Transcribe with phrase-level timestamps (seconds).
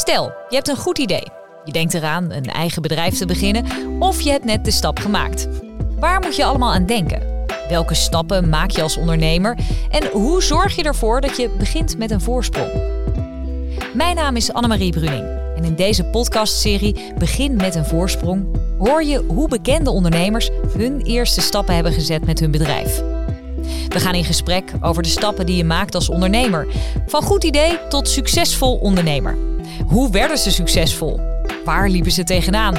[0.00, 1.26] Stel, je hebt een goed idee.
[1.64, 3.66] Je denkt eraan een eigen bedrijf te beginnen
[3.98, 5.48] of je hebt net de stap gemaakt.
[5.98, 7.46] Waar moet je allemaal aan denken?
[7.68, 9.58] Welke stappen maak je als ondernemer?
[9.90, 12.70] En hoe zorg je ervoor dat je begint met een voorsprong?
[13.94, 15.24] Mijn naam is Annemarie Bruning
[15.56, 18.46] en in deze podcastserie Begin met een voorsprong
[18.78, 23.02] hoor je hoe bekende ondernemers hun eerste stappen hebben gezet met hun bedrijf.
[23.88, 26.66] We gaan in gesprek over de stappen die je maakt als ondernemer.
[27.06, 29.36] Van goed idee tot succesvol ondernemer.
[29.86, 31.20] Hoe werden ze succesvol?
[31.64, 32.76] Waar liepen ze tegenaan?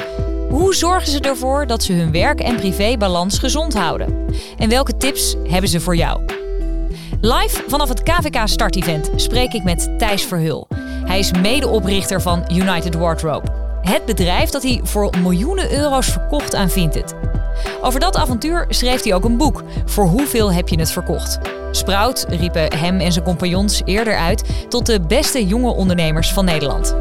[0.50, 4.26] Hoe zorgen ze ervoor dat ze hun werk- en privébalans gezond houden?
[4.58, 6.20] En welke tips hebben ze voor jou?
[7.20, 10.66] Live vanaf het KVK Start Event spreek ik met Thijs Verhul.
[11.04, 13.48] Hij is medeoprichter van United Wardrobe.
[13.82, 17.14] Het bedrijf dat hij voor miljoenen euro's verkocht aan Vinted.
[17.80, 19.62] Over dat avontuur schreef hij ook een boek.
[19.84, 21.38] Voor hoeveel heb je het verkocht?
[21.70, 26.96] Sprout riepen hem en zijn compagnons eerder uit tot de beste jonge ondernemers van Nederland.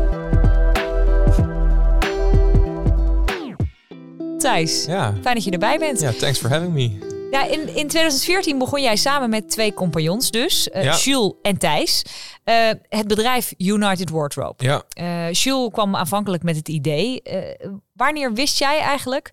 [4.38, 5.14] Thijs, Ja.
[5.22, 6.00] fijn dat je erbij bent.
[6.02, 7.10] Ja, thanks for having me.
[7.32, 10.96] Ja, in, in 2014 begon jij samen met twee compagnons dus, Ja.
[10.96, 12.02] Jules en Thijs,
[12.44, 12.56] eh,
[12.90, 14.64] het bedrijf United Wardrobe.
[14.66, 17.22] Ja, Eh Jules kwam aanvankelijk met het idee.
[17.94, 19.30] wanneer wist jij eigenlijk,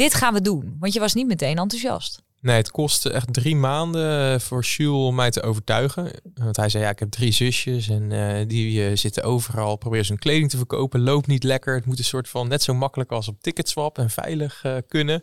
[0.00, 0.76] dit gaan we doen?
[0.78, 2.22] Want je was niet meteen enthousiast.
[2.40, 6.10] nee, het kostte echt drie maanden eh, voor Jules om mij te overtuigen.
[6.34, 10.04] Want hij zei, ja, ik heb drie zusjes en eh, die eh, zitten overal, proberen
[10.04, 11.74] ze hun kleding te verkopen, loopt niet lekker.
[11.74, 15.22] Het moet een soort van net zo makkelijk als op Ticketswap en veilig kunnen.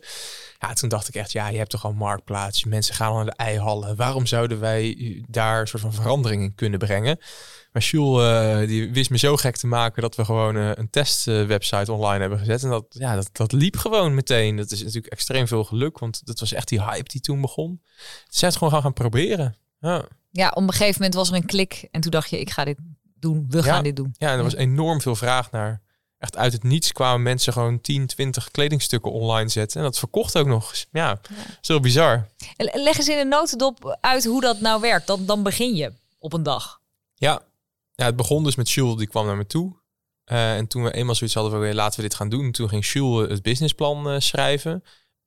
[0.58, 3.24] Ja, toen dacht ik echt, ja, je hebt toch al marktplaats, mensen gaan al naar
[3.24, 3.96] de eihallen.
[3.96, 7.18] Waarom zouden wij daar een soort van verandering in kunnen brengen?
[7.78, 10.90] Maar Jules, eh, die wist me zo gek te maken dat we gewoon eh, een
[10.90, 12.62] testwebsite online hebben gezet.
[12.62, 14.56] En dat, ja, dat, dat liep gewoon meteen.
[14.56, 17.80] Dat is natuurlijk extreem veel geluk, want dat was echt die hype die toen begon.
[18.28, 19.56] Ze zijn het gewoon gaan, gaan proberen.
[19.80, 20.04] Ja.
[20.30, 22.64] Ja, op een gegeven moment was er een klik en toen dacht je, ik ga
[22.64, 22.78] dit
[23.14, 24.14] doen, we gaan dit doen.
[24.18, 25.82] ja, en er was enorm veel vraag naar.
[26.18, 29.78] Echt uit het niets kwamen mensen gewoon 10, 20 kledingstukken online zetten.
[29.78, 30.72] En dat verkocht ook nog.
[30.92, 31.20] Ja,
[31.60, 32.28] is heel bizar.
[32.56, 35.06] En Leg eens in een notendop uit hoe dat nou werkt.
[35.06, 36.80] Dan, dan begin je op een dag.
[37.14, 37.46] Ja.
[37.98, 39.76] Ja, het begon dus met Jules, die kwam naar me toe.
[40.24, 42.52] Eh, en toen we eenmaal zoiets hadden van, laten we dit gaan doen.
[42.52, 44.82] Toen ging Jules het businessplan eh, schrijven.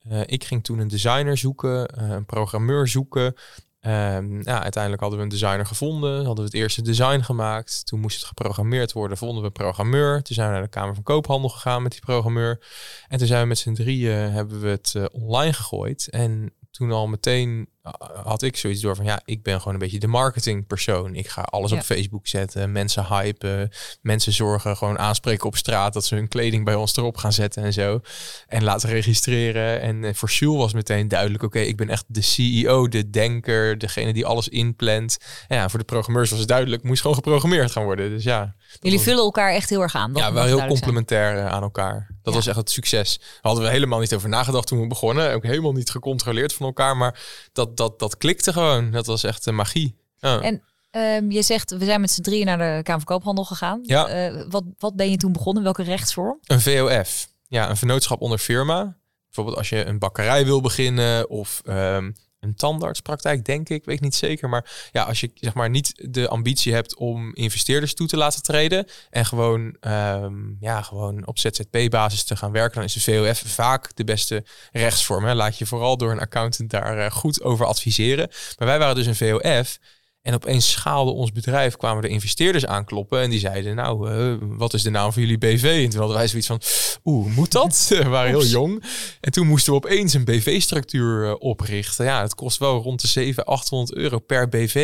[0.10, 3.36] Eh, ik ging toen een designer zoeken, eh, een programmeur zoeken.
[3.80, 6.16] Ehm, ja, uiteindelijk hadden we een designer gevonden.
[6.16, 7.86] Hadden we het eerste design gemaakt.
[7.86, 9.18] Toen moest het geprogrammeerd worden.
[9.18, 10.22] Vonden we een programmeur.
[10.22, 12.60] Toen zijn we naar de Kamer van Koophandel gegaan met die programmeur.
[13.08, 16.10] En toen zijn we met z'n drieën hebben we het eh, online gegooid.
[16.10, 17.92] En toen al meteen uh,
[18.24, 21.16] had ik zoiets door van ja, ik ben gewoon een beetje de marketingpersoon.
[21.16, 21.78] Ik ga alles Ja.
[21.78, 23.70] op Facebook zetten, mensen hypen,
[24.02, 27.64] mensen zorgen, gewoon aanspreken op straat dat ze hun kleding bij ons erop gaan zetten
[27.64, 28.00] en zo.
[28.48, 29.82] En laten registreren.
[29.82, 33.78] En eh, voor Jules was meteen duidelijk, oké, ik ben echt de CEO, de denker,
[33.78, 35.18] degene die alles inplant.
[35.48, 38.10] En ja, voor de programmeurs was het duidelijk, moest gewoon geprogrammeerd gaan worden.
[38.10, 40.14] Dus ja, Jullie was- vullen elkaar echt heel erg aan.
[40.14, 40.70] Dat ja, wel heel zijn.
[40.70, 42.11] complementair eh, aan elkaar.
[42.24, 42.40] Dat Ja.
[42.40, 43.18] was echt het succes.
[43.20, 45.34] Daar hadden we helemaal niet over nagedacht toen we begonnen.
[45.34, 46.98] Ook helemaal niet gecontroleerd van elkaar.
[46.98, 47.20] Maar
[47.54, 48.92] dat, dat, dat klikte gewoon.
[48.92, 49.96] Dat was echt uh, magie.
[50.18, 50.42] Ja.
[50.42, 53.80] En ehm, je zegt, we zijn met z'n drieën naar de Kamer van Koophandel gegaan.
[53.84, 54.08] Ja.
[54.08, 55.64] Eh, wat, wat ben je toen begonnen?
[55.64, 56.40] Welke rechtsvorm?
[56.44, 57.28] Een VOF.
[57.48, 58.98] Ja, een vennootschap onder firma.
[59.26, 62.12] Bijvoorbeeld als je een bakkerij wil beginnen of ehm,
[62.42, 64.50] een tandartspraktijk, denk ik, weet niet zeker.
[64.50, 68.44] Maar ja, als je zeg maar niet de ambitie hebt om investeerders toe te laten
[68.44, 73.44] treden en gewoon, ehm, ja, gewoon op ZZP-basis te gaan werken, dan is de VOF
[73.46, 75.26] vaak de beste rechtsvorm.
[75.26, 75.34] Hè.
[75.34, 78.30] Laat je vooral door een accountant daar eh, goed over adviseren.
[78.58, 79.78] Maar wij waren dus een VOF.
[80.22, 84.74] En opeens schaalde ons bedrijf, kwamen de investeerders aankloppen en die zeiden, nou, eh, wat
[84.74, 85.82] is de naam van jullie BV?
[85.84, 86.62] En toen hadden wij zoiets van,
[87.06, 87.86] oeh, moet dat?
[87.90, 88.84] we waren heel jong.
[89.22, 92.06] En toen moesten we opeens een BV-structuur eh, oprichten.
[92.06, 94.76] Ja, het kost wel rond de 700, 800 euro per BV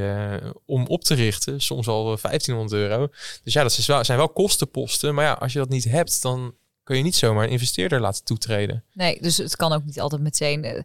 [0.00, 1.60] eh, om op te richten.
[1.60, 3.08] Soms al eh, 1500 euro.
[3.44, 3.72] Dus ja, dat
[4.06, 5.14] zijn wel kostenposten.
[5.14, 8.24] Maar ja, als je dat niet hebt, dan kun je niet zomaar een investeerder laten
[8.24, 8.84] toetreden.
[8.92, 10.84] Nee, dus het kan ook niet altijd meteen.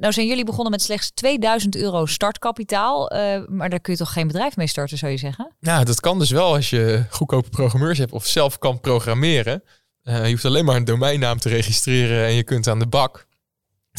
[0.00, 3.10] Nou zijn jullie begonnen met slechts 2000 euro startkapitaal.
[3.10, 5.54] eh, maar daar kun je toch geen bedrijf mee starten, zou je zeggen?
[5.60, 9.62] Ja, dat kan dus wel als je goedkope programmeurs hebt of zelf kan programmeren.
[10.02, 13.26] Eh, je hoeft alleen maar een domeinnaam te registreren en je kunt aan de bak.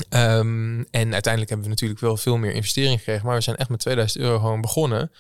[0.10, 3.70] Ehm, en uiteindelijk hebben we natuurlijk wel veel meer investering gekregen, maar we zijn echt
[3.70, 5.12] met 2000 euro gewoon begonnen.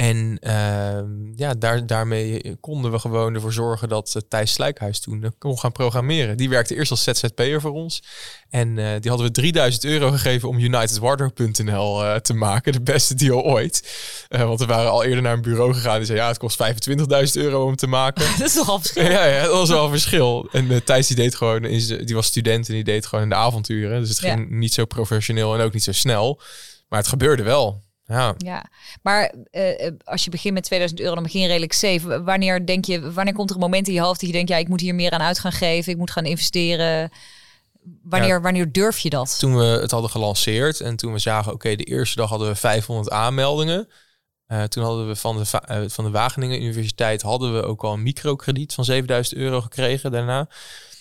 [0.00, 5.22] En ehm, ja, daar, daarmee konden we gewoon ervoor zorgen dat uh, Thijs Slijkhuis toen
[5.22, 6.36] uh, kon gaan programmeren.
[6.36, 8.02] Die werkte eerst als ZZP'er voor ons.
[8.50, 12.72] En uh, die hadden we 3000 euro gegeven om UnitedWardrobe.nl te maken.
[12.72, 13.90] De beste deal ooit.
[14.28, 15.96] Want we waren al eerder naar een bureau gegaan.
[15.96, 18.24] Die zei, ja, het kost 25.000 euro om te maken.
[18.38, 19.02] dat is toch al verschil?
[19.02, 20.48] ja, ja, dat was wel een verschil.
[20.52, 24.00] En Thijs die deed gewoon, die was student en die deed gewoon in de avonturen.
[24.00, 24.56] Dus het ging ja.
[24.56, 26.40] niet zo professioneel en ook niet zo snel.
[26.88, 27.88] Maar het gebeurde wel.
[28.10, 28.34] Ja.
[28.38, 28.64] ja.
[29.02, 32.22] Maar uh, als je begint met 2000 euro, dan begin je redelijk safe.
[32.22, 34.56] Wanneer denk je, wanneer komt er een moment in je hoofd dat je denkt, ja,
[34.56, 37.10] ik moet hier meer aan uit gaan geven, ik moet gaan investeren?
[38.02, 39.38] Wanneer, wanneer durf je dat?
[39.38, 42.54] Toen we het hadden gelanceerd en toen we zagen, oké, de eerste dag hadden we
[42.54, 43.88] 500 aanmeldingen.
[44.48, 47.92] Uh, toen hadden we van de, uh, van de Wageningen Universiteit hadden we ook al
[47.92, 50.48] een microkrediet van 7000 euro gekregen daarna.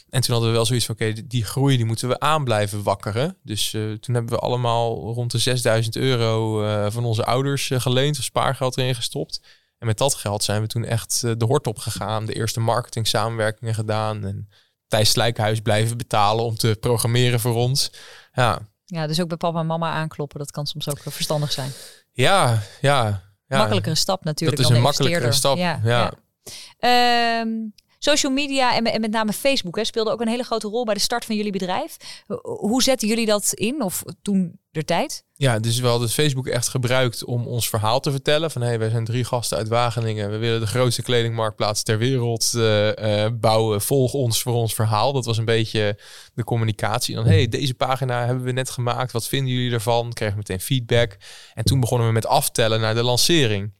[0.09, 2.83] En toen hadden we wel zoiets van, oké, die groei die moeten we aan blijven
[2.83, 3.37] wakkeren.
[3.43, 8.23] Dus uh, toen hebben we allemaal rond de 6000 euro van onze ouders geleend, of
[8.23, 9.41] spaargeld erin gestopt.
[9.77, 13.07] En met dat geld zijn we toen echt de hort op gegaan, de eerste marketing
[13.07, 14.25] samenwerkingen gedaan.
[14.25, 14.49] En
[14.87, 17.91] Thijs Slijkhuis blijven betalen om te programmeren voor ons.
[18.33, 18.59] Ja.
[18.85, 21.71] ja, dus ook bij papa en mama aankloppen, dat kan soms ook verstandig zijn.
[22.11, 23.23] Ja, ja.
[23.47, 23.57] ja.
[23.57, 24.61] Makkelijkere stap natuurlijk.
[24.61, 25.57] Dat is een makkelijkere stap.
[25.57, 25.79] Ja.
[25.83, 26.13] ja.
[26.77, 27.49] Ehm,
[27.99, 30.93] social media en, en, met name Facebook hè, speelde ook een hele grote rol bij
[30.93, 31.97] de start van jullie bedrijf.
[32.43, 35.23] Hoe zetten jullie dat in of toen de tijd?
[35.33, 38.51] Ja, dus we hadden Facebook echt gebruikt om ons verhaal te vertellen.
[38.51, 40.31] Van hé, hey, wij zijn drie gasten uit Wageningen.
[40.31, 43.81] We willen de grootste kledingmarktplaats ter wereld uh, bouwen.
[43.81, 45.13] Volg ons voor ons verhaal.
[45.13, 45.99] Dat was een beetje
[46.33, 47.15] de communicatie.
[47.15, 49.11] Dan hé, hey, deze pagina hebben we net gemaakt.
[49.11, 50.13] Wat vinden jullie ervan?
[50.13, 51.17] Kregen meteen feedback.
[51.53, 53.71] En toen begonnen we met aftellen naar de lancering.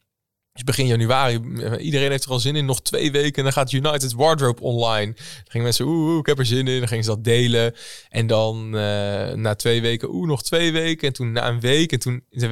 [0.52, 1.40] Dus begin januari,
[1.78, 2.64] iedereen heeft er al zin in.
[2.64, 5.12] Nog twee weken en dan gaat United Wardrobe online.
[5.14, 6.78] Dan gingen mensen, oeh, ik heb er zin in.
[6.78, 7.74] Dan gingen ze dat delen.
[8.08, 11.08] En dan uh, na twee weken, oeh, nog twee weken.
[11.08, 11.92] En toen na een week.
[11.92, 12.48] En toen, uh,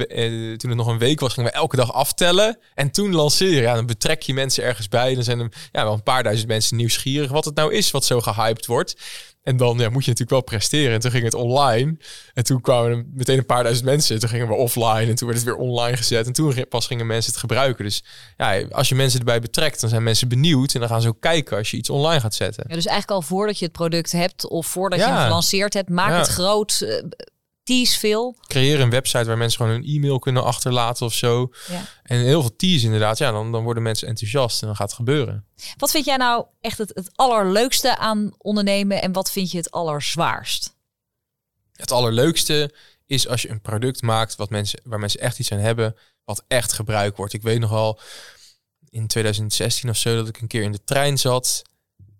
[0.57, 2.57] toen het nog een week was, gingen we elke dag aftellen.
[2.73, 3.61] En toen lanceren.
[3.61, 5.13] Ja, dan betrek je mensen ergens bij.
[5.13, 8.05] Dan zijn er ja, wel een paar duizend mensen nieuwsgierig wat het nou is wat
[8.05, 8.95] zo gehyped wordt.
[9.49, 10.93] En dan ja, moet je natuurlijk wel presteren.
[10.93, 11.97] En toen ging het online.
[12.33, 14.19] En toen kwamen er meteen een paar duizend mensen.
[14.19, 15.05] Toen gingen we offline.
[15.05, 16.27] En toen werd het weer online gezet.
[16.27, 17.83] En toen pas gingen mensen het gebruiken.
[17.83, 18.03] Dus
[18.37, 20.73] ja, als je mensen erbij betrekt, dan zijn mensen benieuwd.
[20.73, 22.63] En dan gaan ze ook kijken als je iets online gaat zetten.
[22.67, 25.89] Ja, dus eigenlijk al voordat je het product hebt of voordat je het gelanceerd hebt,
[25.89, 27.03] maak het groot.
[27.69, 28.35] Tease veel.
[28.47, 31.51] Creëer een website waar mensen gewoon hun e-mail kunnen achterlaten of zo.
[31.67, 31.85] Ja.
[32.03, 33.17] En heel veel tease inderdaad.
[33.17, 35.45] Ja, dan, dan worden mensen enthousiast en dan gaat het gebeuren.
[35.77, 39.71] Wat vind jij nou echt het, het allerleukste aan ondernemen en wat vind je het
[39.71, 40.75] allerzwaarst?
[41.73, 42.73] Het allerleukste
[43.05, 46.43] is als je een product maakt wat mensen, waar mensen echt iets aan hebben, wat
[46.47, 47.33] echt gebruikt wordt.
[47.33, 47.99] Ik weet nogal
[48.89, 51.61] in 2016 of zo dat ik een keer in de trein zat.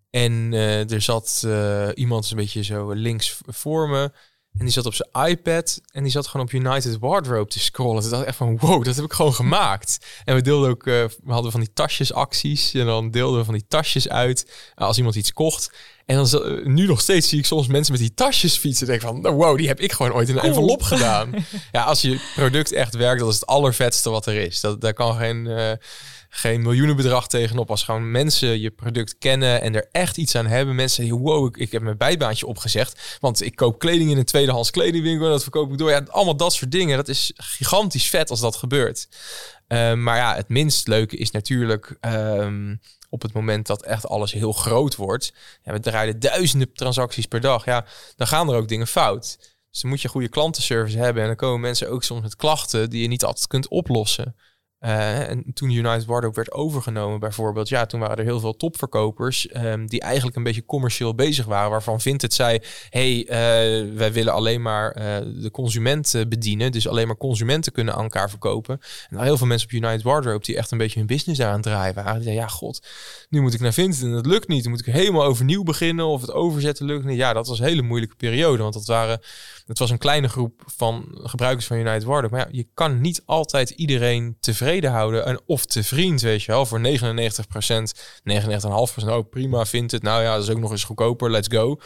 [0.09, 4.11] En uh, er zat uh, iemand een beetje zo links voor me.
[4.59, 8.01] En die zat op zijn iPad en die zat gewoon op United Wardrobe te scrollen.
[8.01, 10.05] Toen dacht ik echt van, wow, dat heb ik gewoon gemaakt.
[10.25, 12.73] En we deelden ook, uh, we hadden van die tasjesacties.
[12.73, 15.71] En dan deelden we van die tasjes uit als iemand iets kocht.
[16.05, 18.87] En dan uh, nu nog steeds zie ik soms mensen met die tasjes fietsen.
[18.87, 21.31] Denk van, nou, wow, die heb ik gewoon ooit in een envelop gedaan.
[21.71, 24.59] ja, als je product echt werkt, dat is het allervetste wat er is.
[24.59, 25.77] Dat, daar kan geen...
[26.29, 27.69] Geen miljoenenbedrag tegenop.
[27.69, 30.75] Als gewoon mensen je product kennen en er echt iets aan hebben.
[30.75, 33.17] Mensen die, wow, ik, ik heb mijn bijbaantje opgezegd.
[33.19, 35.25] Want ik koop kleding in een tweedehands kledingwinkel.
[35.25, 35.89] En dat verkoop ik door.
[35.89, 36.97] Ja, allemaal dat soort dingen.
[36.97, 39.07] Dat is gigantisch vet als dat gebeurt.
[39.67, 42.75] Ehm, maar ja, het minst leuke is natuurlijk ehm,
[43.09, 45.33] op het moment dat echt alles heel groot wordt.
[45.63, 47.65] Ja, we draaien duizenden transacties per dag.
[47.65, 47.85] Ja,
[48.15, 49.37] dan gaan er ook dingen fout.
[49.71, 51.21] Dus dan moet je goede klantenservice hebben.
[51.21, 54.35] En dan komen mensen ook soms met klachten die je niet altijd kunt oplossen.
[54.81, 59.55] Uh, en toen United Wardrobe werd overgenomen bijvoorbeeld, ja, toen waren er heel veel topverkopers
[59.55, 62.59] um, die eigenlijk een beetje commercieel bezig waren, waarvan het zei,
[62.89, 65.03] hey, uh, wij willen alleen maar uh,
[65.41, 68.79] de consumenten bedienen, dus alleen maar consumenten kunnen aan elkaar verkopen.
[69.09, 71.61] En er heel veel mensen op United Wardrobe die echt een beetje hun business daaraan
[71.61, 72.21] draaien waren.
[72.21, 72.87] Die ja, god,
[73.29, 74.63] nu moet ik naar Vinted en dat lukt niet.
[74.63, 77.17] Dan moet ik helemaal overnieuw beginnen of het overzetten lukt niet.
[77.17, 79.19] Ja, dat was een hele moeilijke periode, want dat waren,
[79.65, 82.35] het was een kleine groep van gebruikers van United Wardrobe.
[82.35, 85.25] Maar ja, je kan niet altijd iedereen tevreden houden.
[85.25, 86.83] En of te vriend, weet je wel, voor 99%
[88.23, 90.01] 99,5% oh prima, vindt het.
[90.01, 91.79] Nou ja, dat is ook nog eens goedkoper, let's go.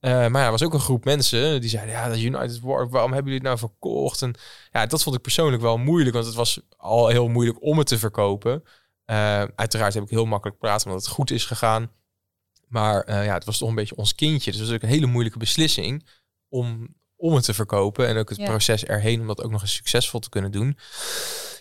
[0.00, 2.88] Uh, maar ja, er was ook een groep mensen die zeiden, ja, dat United War,
[2.88, 4.22] waarom hebben jullie het nou verkocht?
[4.22, 4.34] En
[4.72, 7.86] ja, dat vond ik persoonlijk wel moeilijk, want het was al heel moeilijk om het
[7.86, 8.62] te verkopen.
[9.06, 11.90] Uh, uiteraard heb ik heel makkelijk praten omdat het goed is gegaan.
[12.68, 14.50] Maar uh, ja, het was toch een beetje ons kindje.
[14.50, 16.06] Dus het was ook een hele moeilijke beslissing
[16.48, 18.06] om, om het te verkopen.
[18.06, 20.76] En ook het proces erheen om dat ook nog eens succesvol te kunnen doen.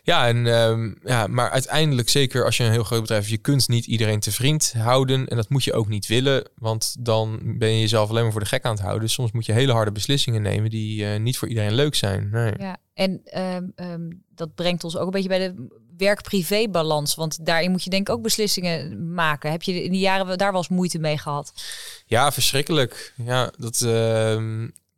[0.10, 3.42] Ja, en, um, ja, maar uiteindelijk, zeker als je een heel groot bedrijf hebt, je
[3.42, 5.28] kunt niet iedereen te vriend houden.
[5.28, 8.42] En dat moet je ook niet willen, want dan ben je jezelf alleen maar voor
[8.42, 9.02] de gek aan het houden.
[9.02, 12.30] Dus soms moet je hele harde beslissingen nemen die uh, niet voor iedereen leuk zijn.
[12.32, 12.54] Nee.
[12.58, 17.16] Ja, en um, um, dat brengt ons ook een beetje bij de werk-privé-balans.
[17.16, 19.52] Want daarin moet je denk ik ook beslissingen maken.
[19.52, 21.54] Heb je in die jaren daar wel eens moeite mee gehad?
[22.06, 23.14] Ja, verschrikkelijk.
[23.24, 23.88] Ja, dat...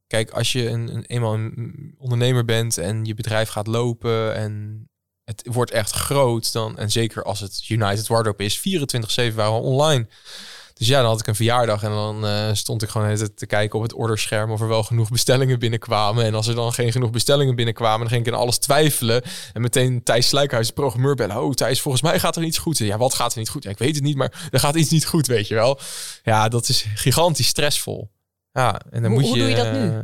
[0.08, 4.86] Kijk, als je een, een, eenmaal een ondernemer bent en je bedrijf gaat lopen en
[5.32, 8.62] het wordt echt groot, dan, en zeker als het United Wardrobe is, 24-7
[9.34, 10.08] waren we online.
[10.74, 13.78] Dus ja, dan had ik een verjaardag en dan eh, stond ik gewoon te kijken
[13.78, 16.26] op het orderscherm of er wel genoeg bestellingen binnenkwamen.
[16.26, 19.22] En als er dan geen genoeg bestellingen binnenkwamen, dan ging ik in alles twijfelen.
[19.54, 21.42] En meteen Thijs Sluikhuis, de programmeur, bellen.
[21.42, 22.78] Oh Thijs, volgens mij gaat er iets goed.
[22.78, 23.64] Ja, wat gaat er niet goed?
[23.64, 25.80] Ja, ik weet het niet, maar er gaat iets niet goed, weet je wel.
[26.24, 28.12] Ja, dat is gigantisch stressvol.
[28.52, 29.30] Ja, en dan hoe, moet je...
[29.30, 30.04] Hoe doe je dat nu?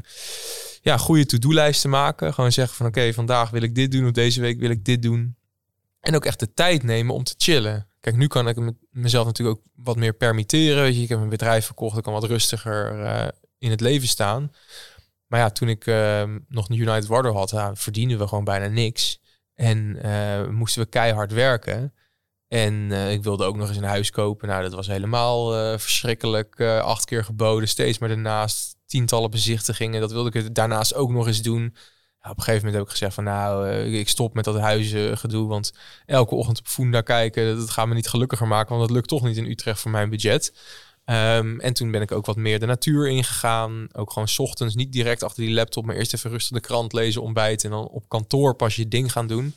[0.88, 2.34] Ja, goede to-do-lijsten maken.
[2.34, 5.02] Gewoon zeggen van oké, vandaag wil ik dit doen of deze week wil ik dit
[5.02, 5.36] doen.
[6.00, 7.88] En ook echt de tijd nemen om te chillen.
[8.00, 8.58] Kijk, nu kan ik
[8.90, 11.02] mezelf natuurlijk ook wat meer permitteren.
[11.02, 13.28] Ik heb een bedrijf verkocht, ik kan wat rustiger uh,
[13.58, 14.52] in het leven staan.
[15.28, 19.22] Maar ja, toen ik uh, nog een United Warder had, verdienden we gewoon bijna niks.
[19.54, 21.94] En uh, moesten we keihard werken.
[22.48, 24.48] En ik wilde ook nog eens een huis kopen.
[24.48, 26.62] Nou, dat was helemaal verschrikkelijk.
[26.62, 30.02] acht keer geboden, steeds maar daarnaast tientallen bezichtigingen.
[30.02, 31.74] Dat wilde ik daarnaast ook nog eens doen
[32.30, 35.48] op een gegeven moment heb ik gezegd van nou, ik stop met dat huizengedoe.
[35.48, 35.72] Want
[36.06, 38.76] elke ochtend op Funda kijken, dat gaat me niet gelukkiger maken.
[38.76, 40.54] Want dat lukt toch niet in Utrecht voor mijn budget.
[41.06, 43.88] Um, en toen ben ik ook wat meer de natuur ingegaan.
[43.94, 47.22] Ook gewoon ochtends niet direct achter die laptop, maar eerst even rustig de krant lezen,
[47.22, 47.70] ontbijten.
[47.70, 49.56] En dan op kantoor pas je ding gaan doen.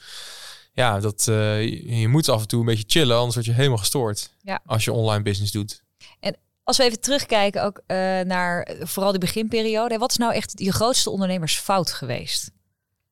[0.73, 1.63] Ja, dat, uh,
[2.01, 4.31] je moet af en toe een beetje chillen, anders word je helemaal gestoord.
[4.43, 4.61] Ja.
[4.67, 5.83] Als je online business doet.
[6.21, 9.99] En als we even terugkijken ook uh, naar vooral die beginperiode.
[9.99, 12.51] Wat is nou echt je grootste ondernemersfout geweest?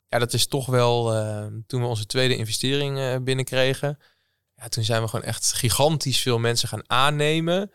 [0.09, 3.99] Ja, dat is toch wel uh, toen we onze tweede investering binnenkregen.
[4.57, 7.73] Ja, toen zijn we gewoon echt gigantisch veel mensen gaan aannemen.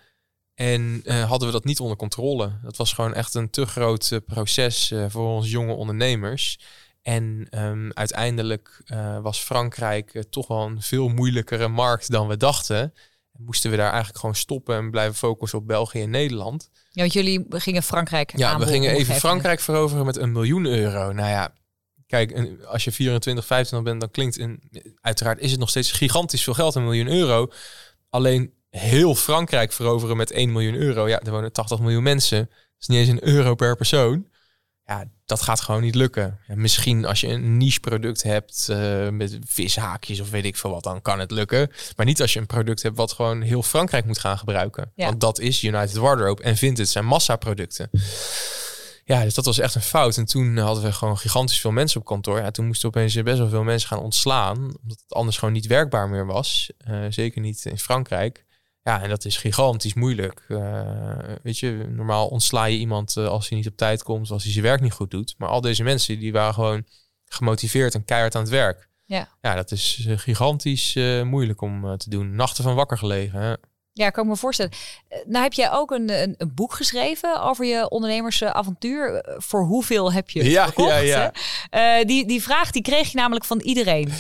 [0.54, 2.60] En uh, hadden we dat niet onder controle.
[2.64, 6.60] Dat was gewoon echt een te groot proces voor ons jonge ondernemers.
[7.04, 8.82] En um, uiteindelijk
[9.22, 12.94] was Frankrijk toch wel een veel moeilijkere markt dan we dachten.
[13.32, 16.70] moesten we daar eigenlijk gewoon stoppen en blijven focussen op België en Nederland.
[16.90, 21.12] Ja, want jullie gingen Frankrijk Ja, we gingen even Frankrijk veroveren met een miljoen euro.
[21.12, 21.54] Nou ja,
[22.14, 24.62] Kijk, als je 24, 25 bent, dan klinkt een,
[25.02, 27.52] uiteraard is het nog steeds gigantisch veel geld, een miljoen euro.
[28.10, 31.08] Alleen heel Frankrijk veroveren met 1 miljoen euro.
[31.08, 32.40] Ja, er wonen 80 miljoen mensen.
[32.40, 34.28] Dat is niet eens een euro per persoon.
[34.86, 36.40] Ja, dat gaat gewoon niet lukken.
[36.48, 40.70] Ja, misschien als je een niche product hebt uh, met vishaakjes of weet ik veel
[40.70, 41.72] wat, dan kan het lukken.
[41.96, 44.92] Maar niet als je een product hebt wat gewoon heel Frankrijk moet gaan gebruiken.
[44.96, 45.06] Ja.
[45.06, 47.90] Want dat is United Wardrobe en vindt het zijn massaproducten.
[49.06, 50.18] Ja, dus dat was echt een fout.
[50.18, 52.40] En toen hadden we gewoon gigantisch veel mensen op kantoor.
[52.40, 54.58] Ja, toen moesten opeens best wel veel mensen gaan ontslaan.
[54.58, 56.72] Omdat het anders gewoon niet werkbaar meer was.
[56.88, 58.46] Uh, zeker niet in Frankrijk.
[58.84, 60.46] Ja, en dat is gigantisch moeilijk.
[60.48, 64.44] Uh, weet je, normaal ontsla je iemand uh, als hij niet op tijd komt, als
[64.44, 65.36] hij zijn werk niet goed doet.
[65.38, 66.86] Maar al deze mensen, die waren gewoon
[67.26, 68.90] gemotiveerd en keihard aan het werk.
[69.06, 72.36] Ja, ja dat is gigantisch moeilijk om te doen.
[72.36, 73.40] Nachten van wakker gelegen.
[73.40, 73.54] Hè?
[73.94, 74.72] Ja, kan ik me voorstellen.
[75.08, 79.14] Eh, nou heb jij ook een, een, een boek geschreven over je ondernemersavontuur.
[79.14, 80.90] Eh, voor hoeveel heb je ja, verkocht?
[80.90, 81.32] Ja,
[81.72, 82.04] ja.
[82.04, 84.14] Die, die vraag die kreeg je namelijk van iedereen.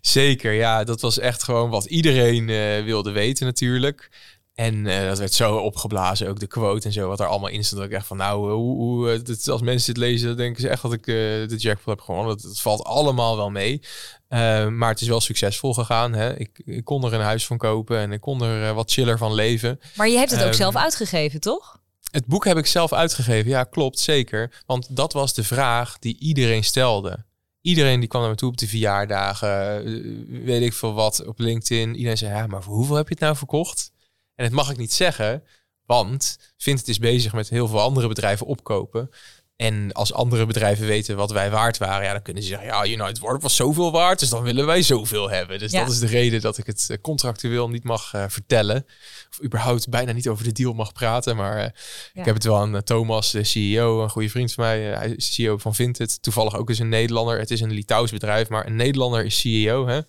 [0.00, 0.84] Zeker, ja.
[0.84, 4.10] Dat was echt gewoon wat iedereen uh, wilde weten natuurlijk.
[4.54, 7.64] En uh, dat werd zo opgeblazen, ook de quote en zo, wat er allemaal in
[7.64, 7.80] stond.
[7.80, 10.82] Dat ik echt van, nou, hoe, hoe als mensen dit lezen, dan denken ze echt
[10.82, 12.36] dat ik de jackpot heb gewonnen.
[12.36, 13.80] Dat, dat valt allemaal wel mee.
[14.28, 16.12] Uh, maar het is wel succesvol gegaan.
[16.12, 16.38] Hè?
[16.38, 19.34] Ik, ik, kon er een huis van kopen en ik kon er wat chiller van
[19.34, 19.80] leven.
[19.94, 21.78] Maar je hebt het ook ehm, zelf uitgegeven, toch?
[22.10, 24.62] Het boek heb ik zelf uitgegeven, ja, klopt, zeker.
[24.66, 27.24] Want dat was de vraag die iedereen stelde.
[27.68, 31.38] Iedereen die kwam naar me toe op de verjaardagen, uh, weet ik veel wat, op
[31.38, 31.94] LinkedIn.
[31.94, 33.92] Iedereen zei, ja, maar voor hoeveel heb je het nou verkocht?
[34.34, 35.42] En dat mag ik niet zeggen,
[35.84, 39.10] want Vint is bezig met heel veel andere bedrijven opkopen.
[39.58, 42.86] En als andere bedrijven weten wat wij waard waren, ja, dan kunnen ze zeggen, ja,
[42.86, 45.58] United Ward was zoveel waard, dus dan willen wij zoveel hebben.
[45.58, 48.86] Dus dat is de reden dat ik het eh, contractueel niet mag uh, vertellen.
[49.30, 51.36] Of überhaupt bijna niet over de deal mag praten.
[51.36, 51.64] Maar uh,
[52.12, 54.80] ik heb het wel aan Thomas, de CEO, een goede vriend van mij.
[54.80, 56.22] hij is CEO van Vinted.
[56.22, 57.38] Toevallig ook eens een Nederlander.
[57.38, 59.86] Het is een Litouws bedrijf, maar een Nederlander is CEO.
[59.86, 60.00] Hè?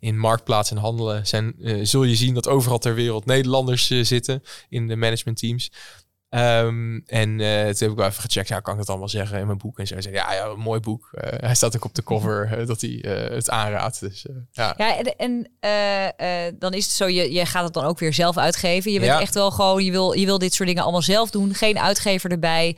[0.00, 4.04] in marktplaats en handelen zijn, uh, zul je zien dat overal ter wereld Nederlanders uh,
[4.04, 5.70] zitten in de managementteams.
[6.36, 9.38] Um, en uh, toen heb ik wel even gecheckt, ja, kan ik het allemaal zeggen
[9.38, 9.78] in mijn boek?
[9.78, 11.10] En zo zei ja, ja, mooi boek.
[11.12, 14.00] Uh, hij staat ook op de cover uh, dat hij het aanraadt.
[14.00, 14.74] Dus, ja.
[14.76, 15.50] ja, en, en
[16.58, 18.92] dan is het zo, je, je gaat het dan ook weer zelf uitgeven.
[18.92, 19.20] Je bent ja.
[19.20, 21.54] echt wel gewoon, je wil, je wil dit soort dingen allemaal zelf doen.
[21.54, 22.76] Geen uitgever erbij.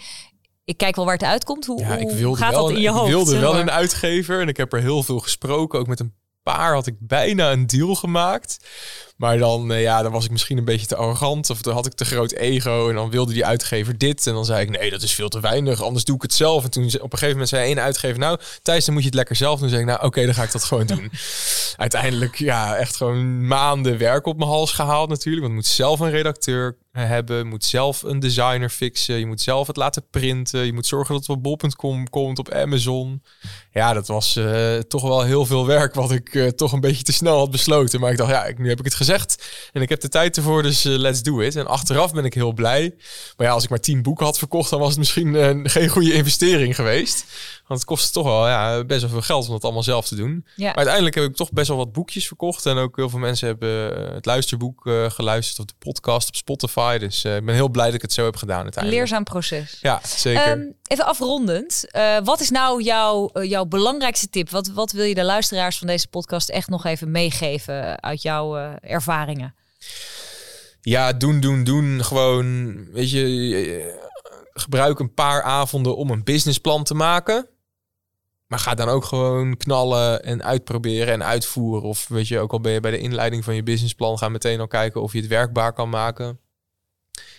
[0.65, 1.67] Ik kijk wel waar het uitkomt.
[1.67, 3.07] Hoe, ja, ik wilde gaat wel, dat in je hoofd?
[3.07, 5.79] Ik wilde wel een uitgever en ik heb er heel veel gesproken.
[5.79, 8.59] Ook met een paar had ik bijna een deal gemaakt.
[9.19, 11.87] Maar dan, uh, ja, dan was ik misschien een beetje te arrogant of dan had
[11.87, 14.27] ik te groot ego en dan wilde die uitgever dit.
[14.27, 16.65] En dan zei ik, nee, dat is veel te weinig, anders doe ik het zelf.
[16.65, 19.19] En toen op een gegeven moment zei één uitgever, nou, Thijs, dan moet je het
[19.19, 19.69] lekker zelf doen.
[19.69, 21.11] zei ik, nou, oké, dan ga ik dat gewoon doen.
[21.77, 25.47] Uiteindelijk, ja, echt gewoon maanden werk op mijn hals gehaald natuurlijk.
[25.47, 27.37] Want ik moet zelf een redacteur hebben.
[27.37, 29.19] Je moet zelf een designer fixen.
[29.19, 30.67] Je moet zelf het laten printen.
[30.67, 33.23] Je moet zorgen dat het op bol.com komt, op Amazon.
[33.71, 37.03] Ja, dat was uh, toch wel heel veel werk wat ik uh, toch een beetje
[37.03, 38.01] te snel had besloten.
[38.01, 39.07] Maar ik dacht, ja, ik, nu heb ik het gezegd
[39.73, 41.57] en ik heb de tijd ervoor, dus uh, let's do it.
[41.57, 42.95] En achteraf ben ik heel blij.
[43.37, 45.35] Maar ja, als ik maar tien boeken had verkocht, dan was het misschien
[45.71, 47.25] geen goede investering geweest.
[47.67, 50.15] Want het kostte toch wel ja, best wel veel geld om dat allemaal zelf te
[50.15, 50.45] doen.
[50.57, 50.67] Ja.
[50.67, 52.67] Maar uiteindelijk heb ik toch best wel wat boekjes verkocht.
[52.67, 53.69] En ook heel veel mensen hebben
[54.15, 56.99] het luisterboek geluisterd of de podcast op Spotify.
[56.99, 59.03] Dus ik ben heel blij dat ik het zo heb gedaan uiteindelijk.
[59.03, 59.79] Leerzaam proces.
[59.81, 60.51] Ja, zeker.
[60.51, 61.85] Um, even afrondend.
[62.25, 64.51] wat is nou jouw, jouw belangrijkste tip?
[64.51, 68.59] Wat, wat wil je de luisteraars van deze podcast echt nog even meegeven uit jouw
[68.59, 69.55] uh, ervaringen?
[70.81, 72.05] Ja, doen, doen, doen.
[72.05, 73.99] Gewoon, weet je,
[74.53, 77.49] gebruik een paar avonden om een businessplan te maken.
[78.47, 81.89] Maar ga dan ook gewoon knallen en uitproberen en uitvoeren.
[81.89, 84.61] Of weet je, ook al ben je bij de inleiding van je businessplan, ga meteen
[84.61, 86.41] al kijken of je het werkbaar kan maken.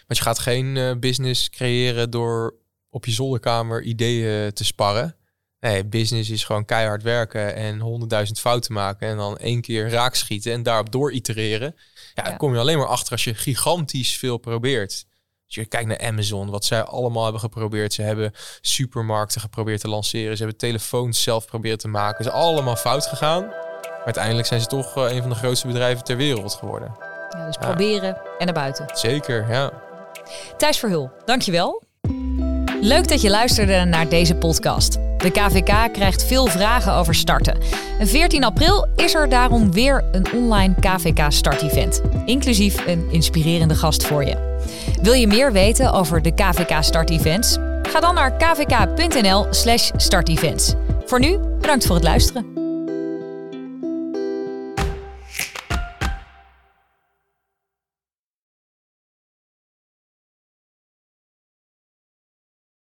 [0.07, 2.55] Want je gaat geen uh, business creëren door
[2.89, 5.15] op je zolderkamer ideeën te sparren.
[5.59, 10.15] Nee, business is gewoon keihard werken en honderdduizend fouten maken en dan één keer raak
[10.15, 11.75] schieten en daarop door itereren.
[12.13, 15.05] Ja, dan kom je alleen maar achter als je gigantisch veel probeert.
[15.45, 17.93] Als je kijkt naar Amazon, wat zij allemaal hebben geprobeerd.
[17.93, 20.37] Ze hebben supermarkten geprobeerd te lanceren.
[20.37, 22.23] Ze hebben telefoons zelf proberen te maken.
[22.23, 23.45] Ze is allemaal fout gegaan.
[23.81, 26.95] Maar uiteindelijk zijn ze toch uh, een van de grootste bedrijven ter wereld geworden.
[27.29, 28.85] Ja, dus proberen en naar buiten.
[28.93, 29.71] Zeker, ja.
[30.57, 31.83] Thijs Verhul, dankjewel.
[32.81, 35.08] Leuk dat je luisterde naar deze podcast.
[35.19, 37.57] De KVK krijgt veel vragen over starten.
[37.99, 44.05] En 14 april is er daarom weer een online KVK Start-event, inclusief een inspirerende gast
[44.05, 44.57] voor je.
[45.01, 47.57] Wil je meer weten over de KVK Start-events?
[47.81, 50.73] Ga dan naar kvk.nl/startevents.
[51.05, 52.45] Voor nu, bedankt voor het luisteren.